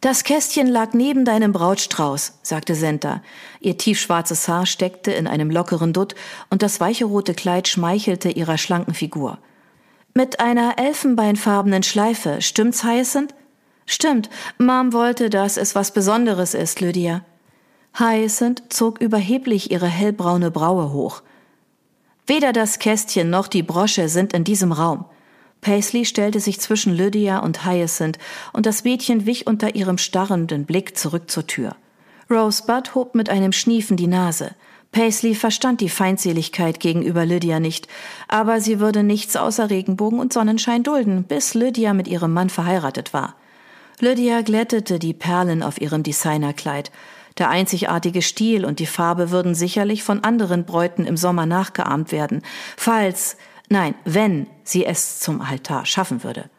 Das 0.00 0.24
Kästchen 0.24 0.66
lag 0.66 0.94
neben 0.94 1.26
deinem 1.26 1.52
Brautstrauß, 1.52 2.38
sagte 2.42 2.74
Senta. 2.74 3.22
Ihr 3.60 3.76
tiefschwarzes 3.76 4.48
Haar 4.48 4.64
steckte 4.64 5.12
in 5.12 5.26
einem 5.26 5.50
lockeren 5.50 5.92
Dutt 5.92 6.14
und 6.48 6.62
das 6.62 6.80
weiche 6.80 7.04
rote 7.04 7.34
Kleid 7.34 7.68
schmeichelte 7.68 8.30
ihrer 8.30 8.56
schlanken 8.56 8.94
Figur. 8.94 9.38
Mit 10.14 10.40
einer 10.40 10.78
elfenbeinfarbenen 10.78 11.82
Schleife, 11.82 12.40
stimmt's, 12.40 12.82
Hyacinth? 12.82 13.34
Stimmt, 13.84 14.30
Mom 14.56 14.94
wollte, 14.94 15.28
dass 15.28 15.58
es 15.58 15.74
was 15.74 15.92
Besonderes 15.92 16.54
ist, 16.54 16.80
Lydia. 16.80 17.22
Hyacinth 17.98 18.62
zog 18.70 19.02
überheblich 19.02 19.70
ihre 19.70 19.88
hellbraune 19.88 20.50
Braue 20.50 20.92
hoch. 20.92 21.22
Weder 22.26 22.54
das 22.54 22.78
Kästchen 22.78 23.28
noch 23.28 23.48
die 23.48 23.62
Brosche 23.62 24.08
sind 24.08 24.32
in 24.32 24.44
diesem 24.44 24.72
Raum. 24.72 25.04
Paisley 25.60 26.04
stellte 26.04 26.40
sich 26.40 26.60
zwischen 26.60 26.94
Lydia 26.94 27.38
und 27.38 27.64
Hyacinth, 27.64 28.18
und 28.52 28.66
das 28.66 28.84
Mädchen 28.84 29.26
wich 29.26 29.46
unter 29.46 29.74
ihrem 29.74 29.98
starrenden 29.98 30.64
Blick 30.64 30.96
zurück 30.96 31.30
zur 31.30 31.46
Tür. 31.46 31.76
Rosebud 32.30 32.94
hob 32.94 33.14
mit 33.14 33.28
einem 33.28 33.52
Schniefen 33.52 33.96
die 33.96 34.06
Nase. 34.06 34.54
Paisley 34.92 35.34
verstand 35.34 35.80
die 35.80 35.88
Feindseligkeit 35.88 36.80
gegenüber 36.80 37.24
Lydia 37.24 37.60
nicht, 37.60 37.86
aber 38.26 38.60
sie 38.60 38.80
würde 38.80 39.02
nichts 39.02 39.36
außer 39.36 39.70
Regenbogen 39.70 40.18
und 40.18 40.32
Sonnenschein 40.32 40.82
dulden, 40.82 41.24
bis 41.24 41.54
Lydia 41.54 41.94
mit 41.94 42.08
ihrem 42.08 42.32
Mann 42.32 42.50
verheiratet 42.50 43.12
war. 43.12 43.36
Lydia 44.00 44.40
glättete 44.42 44.98
die 44.98 45.12
Perlen 45.12 45.62
auf 45.62 45.80
ihrem 45.80 46.02
Designerkleid. 46.02 46.90
Der 47.38 47.50
einzigartige 47.50 48.22
Stil 48.22 48.64
und 48.64 48.80
die 48.80 48.86
Farbe 48.86 49.30
würden 49.30 49.54
sicherlich 49.54 50.02
von 50.02 50.24
anderen 50.24 50.64
Bräuten 50.64 51.04
im 51.04 51.16
Sommer 51.16 51.46
nachgeahmt 51.46 52.10
werden, 52.10 52.42
falls 52.76 53.36
Nein, 53.72 53.94
wenn 54.04 54.48
sie 54.64 54.84
es 54.84 55.20
zum 55.20 55.40
Altar 55.40 55.86
schaffen 55.86 56.24
würde. 56.24 56.50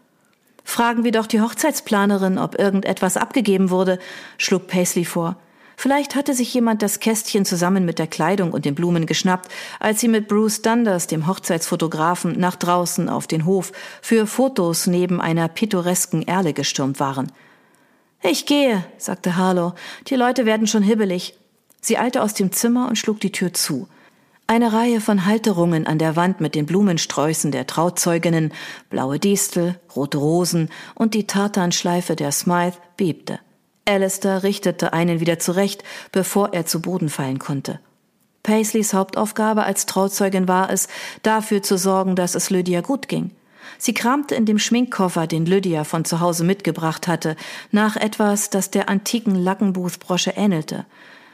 Fragen 0.64 1.04
wir 1.04 1.12
doch 1.12 1.28
die 1.28 1.42
Hochzeitsplanerin, 1.42 2.38
ob 2.38 2.58
irgendetwas 2.58 3.18
abgegeben 3.18 3.70
wurde, 3.70 4.00
schlug 4.38 4.68
Paisley 4.68 5.04
vor. 5.04 5.36
Vielleicht 5.76 6.16
hatte 6.16 6.34
sich 6.34 6.54
jemand 6.54 6.82
das 6.82 7.02
Kästchen 7.02 7.44
zusammen 7.44 7.84
mit 7.84 8.00
der 8.00 8.08
Kleidung 8.08 8.54
und 8.54 8.64
den 8.64 8.76
Blumen 8.76 9.08
geschnappt, 9.08 9.52
als 9.80 10.00
sie 10.00 10.08
mit 10.08 10.30
Bruce 10.30 10.62
Dunders, 10.62 11.08
dem 11.08 11.28
Hochzeitsfotografen, 11.28 12.40
nach 12.40 12.56
draußen 12.56 13.10
auf 13.10 13.28
den 13.28 13.46
Hof 13.46 13.74
für 14.02 14.26
Fotos 14.26 14.88
neben 14.88 15.20
einer 15.20 15.50
pittoresken 15.50 16.26
Erle 16.26 16.54
gestürmt 16.54 17.02
waren. 17.02 17.32
Ich 18.24 18.46
gehe, 18.46 18.86
sagte 18.98 19.36
Harlow. 19.36 19.74
Die 20.08 20.16
Leute 20.16 20.46
werden 20.46 20.68
schon 20.68 20.84
hibbelig. 20.84 21.38
Sie 21.82 21.98
eilte 21.98 22.22
aus 22.22 22.36
dem 22.36 22.54
Zimmer 22.54 22.88
und 22.88 22.98
schlug 22.98 23.20
die 23.20 23.32
Tür 23.32 23.54
zu. 23.54 23.90
Eine 24.52 24.74
Reihe 24.74 25.00
von 25.00 25.26
Halterungen 25.26 25.88
an 25.88 25.98
der 25.98 26.18
Wand 26.18 26.42
mit 26.42 26.56
den 26.56 26.66
Blumensträußen 26.66 27.54
der 27.54 27.68
Trauzeuginnen, 27.68 28.52
blaue 28.90 29.18
Distel, 29.18 29.80
rote 29.96 30.18
Rosen 30.18 30.68
und 30.94 31.14
die 31.14 31.26
Tartanschleife 31.26 32.18
der 32.18 32.34
Smythe 32.34 32.78
bebte. 32.98 33.40
Alistair 33.86 34.44
richtete 34.44 34.92
einen 34.92 35.22
wieder 35.22 35.40
zurecht, 35.40 35.86
bevor 36.12 36.52
er 36.52 36.66
zu 36.66 36.82
Boden 36.82 37.08
fallen 37.08 37.40
konnte. 37.40 37.80
Paisleys 38.44 38.94
Hauptaufgabe 38.94 39.64
als 39.64 39.86
Trauzeugin 39.86 40.50
war 40.50 40.70
es, 40.70 40.90
dafür 41.24 41.64
zu 41.64 41.78
sorgen, 41.78 42.18
dass 42.18 42.36
es 42.36 42.50
Lydia 42.50 42.82
gut 42.82 43.08
ging. 43.08 43.32
Sie 43.78 43.94
kramte 43.94 44.36
in 44.36 44.46
dem 44.46 44.60
Schminkkoffer, 44.60 45.28
den 45.28 45.46
Lydia 45.46 45.86
von 45.86 46.04
zu 46.04 46.20
Hause 46.20 46.44
mitgebracht 46.44 47.08
hatte, 47.08 47.38
nach 47.72 47.96
etwas, 47.96 48.50
das 48.50 48.70
der 48.70 48.90
antiken 48.90 49.34
Lackenbuth-Brosche 49.34 50.32
ähnelte. 50.32 50.86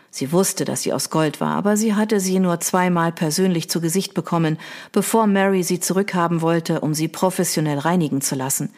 Sie 0.09 0.31
wusste, 0.31 0.65
dass 0.65 0.81
sie 0.81 0.93
aus 0.93 1.09
Gold 1.09 1.41
war, 1.41 1.55
aber 1.55 1.77
sie 1.77 1.93
hatte 1.93 2.19
sie 2.19 2.39
nur 2.39 2.59
zweimal 2.59 3.11
persönlich 3.11 3.69
zu 3.69 3.81
Gesicht 3.81 4.13
bekommen, 4.13 4.57
bevor 4.91 5.27
Mary 5.27 5.63
sie 5.63 5.79
zurückhaben 5.79 6.41
wollte, 6.41 6.81
um 6.81 6.93
sie 6.93 7.07
professionell 7.07 7.79
reinigen 7.79 8.21
zu 8.21 8.35
lassen. 8.35 8.69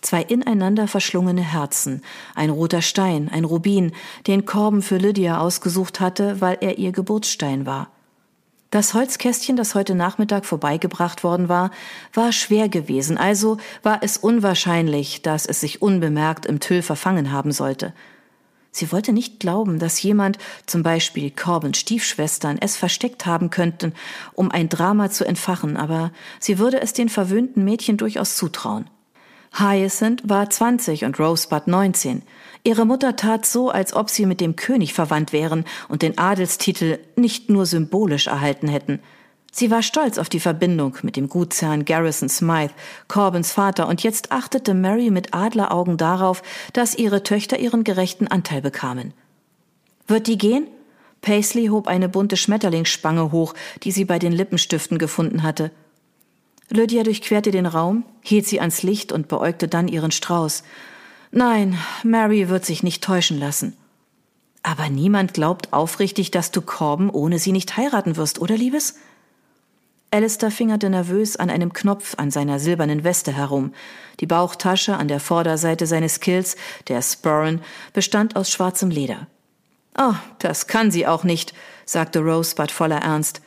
Zwei 0.00 0.22
ineinander 0.22 0.88
verschlungene 0.88 1.42
Herzen, 1.42 2.02
ein 2.34 2.48
roter 2.48 2.80
Stein, 2.80 3.30
ein 3.30 3.44
Rubin, 3.44 3.92
den 4.26 4.46
Korben 4.46 4.80
für 4.80 4.96
Lydia 4.96 5.38
ausgesucht 5.38 6.00
hatte, 6.00 6.40
weil 6.40 6.56
er 6.60 6.78
ihr 6.78 6.92
Geburtsstein 6.92 7.66
war. 7.66 7.90
Das 8.70 8.94
Holzkästchen, 8.94 9.56
das 9.56 9.74
heute 9.74 9.96
Nachmittag 9.96 10.46
vorbeigebracht 10.46 11.24
worden 11.24 11.48
war, 11.48 11.72
war 12.14 12.32
schwer 12.32 12.68
gewesen, 12.68 13.18
also 13.18 13.58
war 13.82 13.98
es 14.02 14.16
unwahrscheinlich, 14.16 15.22
dass 15.22 15.44
es 15.44 15.60
sich 15.60 15.82
unbemerkt 15.82 16.46
im 16.46 16.60
Tüll 16.60 16.80
verfangen 16.80 17.32
haben 17.32 17.50
sollte. 17.50 17.92
Sie 18.72 18.92
wollte 18.92 19.12
nicht 19.12 19.40
glauben, 19.40 19.78
dass 19.78 20.02
jemand, 20.02 20.38
zum 20.66 20.82
Beispiel 20.82 21.30
Corbins 21.30 21.78
Stiefschwestern, 21.78 22.58
es 22.60 22.76
versteckt 22.76 23.26
haben 23.26 23.50
könnten, 23.50 23.92
um 24.34 24.50
ein 24.50 24.68
Drama 24.68 25.10
zu 25.10 25.24
entfachen, 25.24 25.76
aber 25.76 26.12
sie 26.38 26.58
würde 26.58 26.80
es 26.80 26.92
den 26.92 27.08
verwöhnten 27.08 27.64
Mädchen 27.64 27.96
durchaus 27.96 28.36
zutrauen. 28.36 28.88
Hyacinth 29.52 30.28
war 30.28 30.48
20 30.48 31.04
und 31.04 31.18
Rosebud 31.18 31.66
19. 31.66 32.22
Ihre 32.62 32.84
Mutter 32.84 33.16
tat 33.16 33.44
so, 33.44 33.70
als 33.70 33.94
ob 33.94 34.08
sie 34.08 34.26
mit 34.26 34.40
dem 34.40 34.54
König 34.54 34.94
verwandt 34.94 35.32
wären 35.32 35.64
und 35.88 36.02
den 36.02 36.18
Adelstitel 36.18 37.00
nicht 37.16 37.50
nur 37.50 37.66
symbolisch 37.66 38.28
erhalten 38.28 38.68
hätten– 38.68 39.00
Sie 39.52 39.70
war 39.70 39.82
stolz 39.82 40.18
auf 40.18 40.28
die 40.28 40.40
Verbindung 40.40 40.96
mit 41.02 41.16
dem 41.16 41.28
Gutsherrn 41.28 41.84
Garrison 41.84 42.28
Smythe, 42.28 42.74
Corbins 43.08 43.52
Vater, 43.52 43.88
und 43.88 44.02
jetzt 44.02 44.30
achtete 44.30 44.74
Mary 44.74 45.10
mit 45.10 45.34
Adleraugen 45.34 45.96
darauf, 45.96 46.42
dass 46.72 46.94
ihre 46.94 47.22
Töchter 47.22 47.58
ihren 47.58 47.82
gerechten 47.82 48.28
Anteil 48.28 48.62
bekamen. 48.62 49.12
Wird 50.06 50.28
die 50.28 50.38
gehen? 50.38 50.66
Paisley 51.20 51.66
hob 51.66 51.86
eine 51.86 52.08
bunte 52.08 52.36
Schmetterlingsspange 52.36 53.32
hoch, 53.32 53.54
die 53.82 53.92
sie 53.92 54.04
bei 54.04 54.18
den 54.18 54.32
Lippenstiften 54.32 54.98
gefunden 54.98 55.42
hatte. 55.42 55.70
Lydia 56.70 57.02
durchquerte 57.02 57.50
den 57.50 57.66
Raum, 57.66 58.04
hielt 58.22 58.46
sie 58.46 58.60
ans 58.60 58.82
Licht 58.82 59.12
und 59.12 59.28
beäugte 59.28 59.66
dann 59.66 59.88
ihren 59.88 60.12
Strauß. 60.12 60.62
Nein, 61.32 61.76
Mary 62.04 62.48
wird 62.48 62.64
sich 62.64 62.82
nicht 62.82 63.02
täuschen 63.02 63.38
lassen. 63.38 63.76
Aber 64.62 64.88
niemand 64.88 65.34
glaubt 65.34 65.72
aufrichtig, 65.72 66.30
dass 66.30 66.52
du 66.52 66.60
Corben 66.60 67.10
ohne 67.10 67.38
sie 67.38 67.52
nicht 67.52 67.76
heiraten 67.76 68.16
wirst, 68.16 68.40
oder, 68.40 68.56
Liebes? 68.56 68.96
Alistair 70.12 70.50
fingerte 70.50 70.90
nervös 70.90 71.36
an 71.36 71.50
einem 71.50 71.72
Knopf 71.72 72.14
an 72.16 72.32
seiner 72.32 72.58
silbernen 72.58 73.04
Weste 73.04 73.32
herum. 73.32 73.72
Die 74.18 74.26
Bauchtasche 74.26 74.96
an 74.96 75.06
der 75.06 75.20
Vorderseite 75.20 75.86
seines 75.86 76.18
Kills, 76.18 76.56
der 76.88 77.00
Sporran, 77.00 77.60
bestand 77.92 78.34
aus 78.34 78.50
schwarzem 78.50 78.90
Leder. 78.90 79.28
Oh, 79.96 80.14
das 80.38 80.66
kann 80.66 80.90
sie 80.90 81.06
auch 81.06 81.22
nicht, 81.22 81.54
sagte 81.84 82.20
Rosebud 82.20 82.72
voller 82.72 83.02
Ernst. 83.02 83.40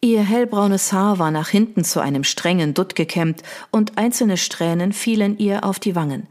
Ihr 0.00 0.22
hellbraunes 0.22 0.92
Haar 0.92 1.18
war 1.18 1.30
nach 1.30 1.48
hinten 1.48 1.82
zu 1.82 2.00
einem 2.00 2.24
strengen 2.24 2.74
Dutt 2.74 2.94
gekämmt 2.94 3.42
und 3.70 3.98
einzelne 3.98 4.36
Strähnen 4.36 4.92
fielen 4.92 5.38
ihr 5.38 5.64
auf 5.64 5.80
die 5.80 5.96
Wangen. 5.96 6.28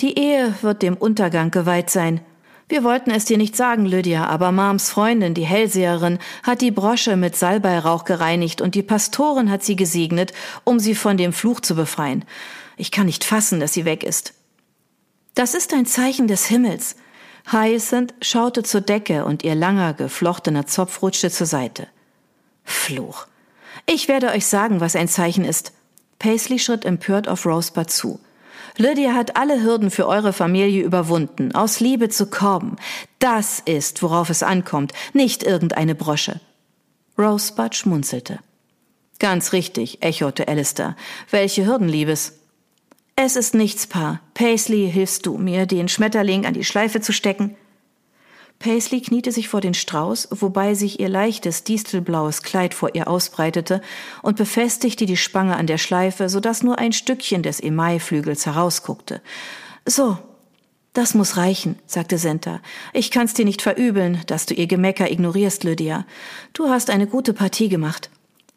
Die 0.00 0.18
Ehe 0.18 0.54
wird 0.62 0.82
dem 0.82 0.96
Untergang 0.96 1.50
geweiht 1.50 1.90
sein, 1.90 2.20
wir 2.68 2.82
wollten 2.82 3.10
es 3.10 3.26
dir 3.26 3.36
nicht 3.36 3.56
sagen, 3.56 3.84
Lydia, 3.84 4.26
aber 4.26 4.50
Mams 4.50 4.90
Freundin, 4.90 5.34
die 5.34 5.44
Hellseherin, 5.44 6.18
hat 6.42 6.60
die 6.62 6.70
Brosche 6.70 7.16
mit 7.16 7.36
Salbeirauch 7.36 8.04
gereinigt 8.04 8.60
und 8.60 8.74
die 8.74 8.82
Pastorin 8.82 9.50
hat 9.50 9.62
sie 9.62 9.76
gesegnet, 9.76 10.32
um 10.64 10.80
sie 10.80 10.94
von 10.94 11.16
dem 11.16 11.32
Fluch 11.32 11.60
zu 11.60 11.74
befreien. 11.74 12.24
Ich 12.76 12.90
kann 12.90 13.06
nicht 13.06 13.24
fassen, 13.24 13.60
dass 13.60 13.74
sie 13.74 13.84
weg 13.84 14.02
ist. 14.02 14.34
Das 15.34 15.54
ist 15.54 15.74
ein 15.74 15.86
Zeichen 15.86 16.26
des 16.26 16.46
Himmels. 16.46 16.96
Hyacinth 17.50 18.14
schaute 18.22 18.62
zur 18.62 18.80
Decke 18.80 19.24
und 19.24 19.44
ihr 19.44 19.54
langer, 19.54 19.92
geflochtener 19.92 20.66
Zopf 20.66 21.02
rutschte 21.02 21.30
zur 21.30 21.46
Seite. 21.46 21.88
Fluch. 22.64 23.26
Ich 23.86 24.08
werde 24.08 24.30
euch 24.30 24.46
sagen, 24.46 24.80
was 24.80 24.96
ein 24.96 25.08
Zeichen 25.08 25.44
ist. 25.44 25.72
Paisley 26.18 26.58
schritt 26.58 26.86
empört 26.86 27.28
auf 27.28 27.44
Rosebud 27.44 27.90
zu. 27.90 28.20
Lydia 28.76 29.14
hat 29.14 29.36
alle 29.36 29.62
Hürden 29.62 29.90
für 29.90 30.08
eure 30.08 30.32
Familie 30.32 30.82
überwunden, 30.82 31.54
aus 31.54 31.78
Liebe 31.78 32.08
zu 32.08 32.26
Corben. 32.26 32.76
Das 33.20 33.60
ist, 33.60 34.02
worauf 34.02 34.30
es 34.30 34.42
ankommt, 34.42 34.92
nicht 35.12 35.44
irgendeine 35.44 35.94
Brosche. 35.94 36.40
Rosebud 37.16 37.76
schmunzelte. 37.76 38.40
Ganz 39.20 39.52
richtig, 39.52 40.02
echote 40.02 40.48
Alistair. 40.48 40.96
Welche 41.30 41.66
Hürden, 41.66 41.88
Liebes? 41.88 42.40
Es 43.14 43.36
ist 43.36 43.54
nichts, 43.54 43.86
Paar. 43.86 44.20
Paisley, 44.34 44.90
hilfst 44.90 45.24
du 45.24 45.38
mir, 45.38 45.66
den 45.66 45.88
Schmetterling 45.88 46.44
an 46.44 46.54
die 46.54 46.64
Schleife 46.64 47.00
zu 47.00 47.12
stecken? 47.12 47.56
Paisley 48.64 49.02
kniete 49.02 49.30
sich 49.30 49.50
vor 49.50 49.60
den 49.60 49.74
Strauß, 49.74 50.28
wobei 50.30 50.72
sich 50.72 50.98
ihr 50.98 51.10
leichtes 51.10 51.64
distelblaues 51.64 52.42
Kleid 52.42 52.72
vor 52.72 52.94
ihr 52.94 53.08
ausbreitete 53.08 53.82
und 54.22 54.38
befestigte 54.38 55.04
die 55.04 55.18
Spange 55.18 55.56
an 55.56 55.66
der 55.66 55.76
Schleife, 55.76 56.30
so 56.30 56.40
dass 56.40 56.62
nur 56.62 56.78
ein 56.78 56.94
Stückchen 56.94 57.42
des 57.42 57.60
Emailflügels 57.60 58.46
herausguckte. 58.46 59.20
So, 59.84 60.16
das 60.94 61.12
muss 61.12 61.36
reichen, 61.36 61.78
sagte 61.84 62.16
Senta. 62.16 62.62
Ich 62.94 63.10
kann's 63.10 63.34
dir 63.34 63.44
nicht 63.44 63.60
verübeln, 63.60 64.22
dass 64.28 64.46
du 64.46 64.54
ihr 64.54 64.66
Gemecker 64.66 65.10
ignorierst, 65.10 65.62
Lydia. 65.62 66.06
Du 66.54 66.70
hast 66.70 66.88
eine 66.88 67.06
gute 67.06 67.34
Partie 67.34 67.68
gemacht. 67.68 68.08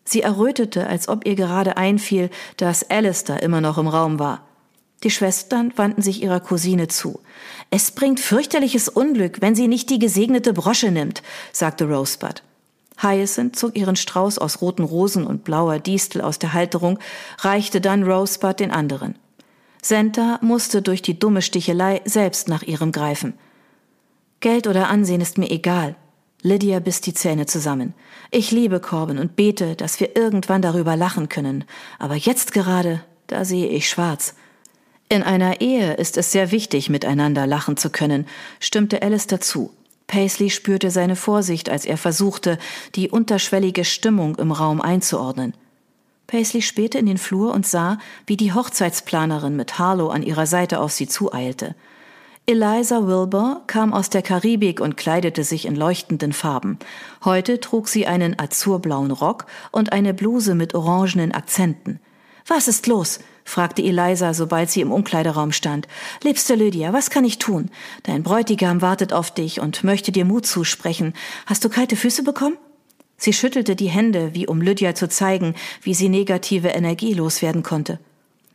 Sie 0.06 0.22
errötete, 0.22 0.88
als 0.88 1.10
ob 1.10 1.28
ihr 1.28 1.36
gerade 1.36 1.76
einfiel, 1.76 2.30
dass 2.56 2.90
Alistair 2.90 3.44
immer 3.44 3.60
noch 3.60 3.78
im 3.78 3.90
Raum 3.90 4.20
war. 4.20 4.47
Die 5.04 5.12
Schwestern 5.12 5.74
wandten 5.76 6.02
sich 6.02 6.24
ihrer 6.24 6.40
Cousine 6.40 6.88
zu. 6.88 7.20
Es 7.70 7.92
bringt 7.92 8.20
fürchterliches 8.20 8.90
Unglück, 8.90 9.42
wenn 9.42 9.56
sie 9.56 9.68
nicht 9.68 9.90
die 9.90 10.00
gesegnete 10.00 10.54
Brosche 10.54 10.92
nimmt, 10.92 11.22
sagte 11.52 11.88
Rosebud. 11.88 12.42
Hyacinth 13.00 13.56
zog 13.56 13.78
ihren 13.78 13.96
Strauß 13.96 14.40
aus 14.40 14.62
roten 14.62 14.84
Rosen 14.84 15.28
und 15.28 15.44
blauer 15.44 15.78
Distel 15.78 16.22
aus 16.22 16.40
der 16.40 16.54
Halterung, 16.54 16.98
reichte 17.40 17.80
dann 17.80 18.04
Rosebud 18.04 18.60
den 18.60 18.72
anderen. 18.72 19.16
Senta 19.84 20.40
musste 20.42 20.82
durch 20.82 21.04
die 21.04 21.20
dumme 21.20 21.44
Stichelei 21.44 22.02
selbst 22.06 22.48
nach 22.48 22.64
ihrem 22.64 22.92
greifen. 22.92 23.36
Geld 24.40 24.68
oder 24.68 24.90
Ansehen 24.90 25.22
ist 25.22 25.38
mir 25.38 25.52
egal. 25.52 25.96
Lydia 26.42 26.80
biss 26.80 27.02
die 27.02 27.14
Zähne 27.14 27.46
zusammen. 27.46 27.94
Ich 28.32 28.52
liebe 28.52 28.80
Corbin 28.80 29.20
und 29.20 29.36
bete, 29.36 29.76
dass 29.76 30.00
wir 30.00 30.16
irgendwann 30.16 30.62
darüber 30.62 30.96
lachen 30.96 31.30
können. 31.30 31.66
Aber 32.00 32.16
jetzt 32.16 32.54
gerade, 32.54 33.02
da 33.28 33.46
sehe 33.46 33.68
ich 33.68 33.90
schwarz. 33.90 34.36
In 35.10 35.24
einer 35.24 35.62
Ehe 35.62 35.94
ist 35.94 36.18
es 36.18 36.32
sehr 36.34 36.52
wichtig, 36.52 36.90
miteinander 36.90 37.48
lachen 37.48 37.78
zu 37.78 37.90
können, 37.90 38.28
stimmte 38.60 39.02
Alice 39.02 39.28
dazu. 39.28 39.72
Paisley 40.08 40.50
spürte 40.50 40.92
seine 40.92 41.16
Vorsicht, 41.16 41.70
als 41.70 41.86
er 41.86 41.98
versuchte, 41.98 42.58
die 42.96 43.10
unterschwellige 43.10 43.86
Stimmung 43.86 44.36
im 44.36 44.52
Raum 44.52 44.82
einzuordnen. 44.82 45.54
Paisley 46.28 46.62
spähte 46.62 46.98
in 46.98 47.06
den 47.06 47.18
Flur 47.18 47.54
und 47.54 47.66
sah, 47.66 48.00
wie 48.26 48.36
die 48.36 48.54
Hochzeitsplanerin 48.54 49.56
mit 49.56 49.80
Harlow 49.80 50.10
an 50.10 50.24
ihrer 50.24 50.46
Seite 50.46 50.82
auf 50.82 50.92
sie 50.92 51.08
zueilte. 51.08 51.76
Eliza 52.46 53.08
Wilbur 53.08 53.64
kam 53.68 53.94
aus 53.94 54.10
der 54.10 54.22
Karibik 54.22 54.80
und 54.80 54.98
kleidete 54.98 55.44
sich 55.44 55.66
in 55.66 55.76
leuchtenden 55.76 56.32
Farben. 56.32 56.80
Heute 57.24 57.60
trug 57.60 57.88
sie 57.88 58.08
einen 58.08 58.40
azurblauen 58.40 59.12
Rock 59.12 59.46
und 59.72 59.92
eine 59.92 60.14
Bluse 60.14 60.56
mit 60.56 60.74
orangenen 60.74 61.34
Akzenten. 61.34 62.00
Was 62.46 62.70
ist 62.70 62.88
los? 62.88 63.20
Fragte 63.48 63.82
Eliza, 63.82 64.34
sobald 64.34 64.70
sie 64.70 64.82
im 64.82 64.92
Umkleideraum 64.92 65.52
stand. 65.52 65.88
Liebste 66.24 66.56
Lydia, 66.56 66.92
was 66.94 67.10
kann 67.10 67.26
ich 67.26 67.40
tun? 67.40 67.70
Dein 68.04 68.24
Bräutigam 68.24 68.82
wartet 68.82 69.14
auf 69.14 69.34
dich 69.34 69.62
und 69.62 69.84
möchte 69.84 70.12
dir 70.12 70.26
Mut 70.26 70.46
zusprechen. 70.46 71.14
Hast 71.46 71.64
du 71.64 71.70
kalte 71.70 71.96
Füße 71.96 72.24
bekommen? 72.24 72.58
Sie 73.16 73.34
schüttelte 73.34 73.76
die 73.76 73.90
Hände, 73.90 74.34
wie 74.34 74.48
um 74.48 74.62
Lydia 74.62 74.94
zu 74.94 75.08
zeigen, 75.08 75.56
wie 75.82 75.94
sie 75.94 76.10
negative 76.10 76.68
Energie 76.68 77.14
loswerden 77.14 77.64
konnte. 77.64 78.00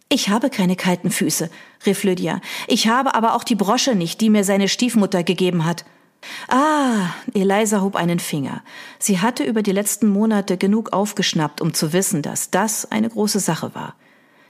Ich 0.09 0.29
habe 0.29 0.51
keine 0.51 0.77
kalten 0.77 1.11
Füße, 1.11 1.51
rief 1.87 2.05
Lydia. 2.05 2.43
Ich 2.69 2.87
habe 2.87 3.15
aber 3.15 3.35
auch 3.35 3.45
die 3.45 3.55
Brosche 3.55 3.95
nicht, 3.95 4.21
die 4.21 4.29
mir 4.29 4.45
seine 4.45 4.69
Stiefmutter 4.69 5.23
gegeben 5.25 5.65
hat. 5.65 5.87
Ah, 6.49 7.09
Eliza 7.33 7.81
hob 7.81 7.97
einen 7.97 8.21
Finger. 8.21 8.63
Sie 8.99 9.21
hatte 9.21 9.43
über 9.43 9.63
die 9.63 9.73
letzten 9.73 10.09
Monate 10.09 10.59
genug 10.59 10.93
aufgeschnappt, 10.93 11.63
um 11.63 11.73
zu 11.73 11.95
wissen, 11.95 12.21
dass 12.21 12.51
das 12.51 12.93
eine 12.93 13.09
große 13.09 13.41
Sache 13.41 13.75
war. 13.75 13.97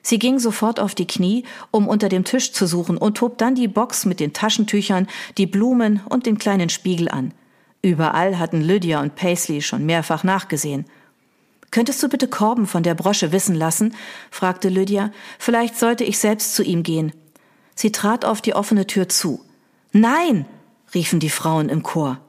Sie 0.03 0.19
ging 0.19 0.39
sofort 0.39 0.81
auf 0.81 0.95
die 0.95 1.07
Knie, 1.07 1.45
um 1.71 1.89
unter 1.89 2.09
dem 2.09 2.25
Tisch 2.25 2.53
zu 2.53 2.67
suchen 2.67 2.97
und 2.97 3.21
hob 3.21 3.39
dann 3.39 3.55
die 3.55 3.69
Box 3.69 4.05
mit 4.05 4.21
den 4.21 4.33
Taschentüchern, 4.33 5.07
die 5.39 5.47
Blumen 5.47 6.01
und 6.09 6.27
den 6.27 6.39
kleinen 6.39 6.69
Spiegel 6.69 7.09
an. 7.09 7.33
Überall 7.83 8.39
hatten 8.39 8.61
Lydia 8.61 9.01
und 9.01 9.15
Paisley 9.15 9.63
schon 9.63 9.87
mehrfach 9.87 10.25
nachgesehen. 10.25 10.87
Könntest 11.71 12.03
du 12.03 12.09
bitte 12.09 12.29
Korben 12.29 12.67
von 12.67 12.83
der 12.83 12.95
Brosche 12.95 13.33
wissen 13.33 13.55
lassen? 13.55 13.95
fragte 14.31 14.69
Lydia. 14.69 15.11
Vielleicht 15.39 15.79
sollte 15.79 16.05
ich 16.05 16.19
selbst 16.19 16.55
zu 16.55 16.63
ihm 16.63 16.83
gehen. 16.83 17.13
Sie 17.75 17.91
trat 17.91 18.25
auf 18.25 18.41
die 18.41 18.55
offene 18.55 18.87
Tür 18.87 19.09
zu. 19.09 19.41
Nein! 19.93 20.47
riefen 20.95 21.21
die 21.21 21.31
Frauen 21.31 21.69
im 21.69 21.83
Chor. 21.83 22.21